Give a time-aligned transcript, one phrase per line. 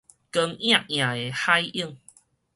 [0.03, 0.03] 光焱
[0.87, 1.95] 焱的海湧